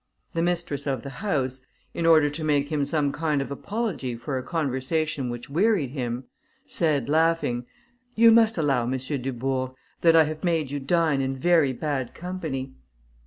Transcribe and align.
The 0.33 0.41
mistress 0.41 0.87
of 0.87 1.03
the 1.03 1.11
house, 1.21 1.61
in 1.93 2.07
order 2.07 2.27
to 2.27 2.43
make 2.43 2.69
him 2.69 2.85
some 2.85 3.11
kind 3.11 3.39
of 3.39 3.51
apology 3.51 4.15
for 4.15 4.35
a 4.35 4.41
conversation 4.41 5.29
which 5.29 5.47
wearied 5.47 5.91
him, 5.91 6.23
said, 6.65 7.07
laughing, 7.07 7.67
"You 8.15 8.31
must 8.31 8.57
allow, 8.57 8.81
M. 8.85 8.97
Dubourg, 8.97 9.75
that 10.01 10.15
I 10.15 10.23
have 10.23 10.43
made 10.43 10.71
you 10.71 10.79
dine 10.79 11.21
in 11.21 11.37
very 11.37 11.71
bad 11.71 12.15
company." 12.15 12.73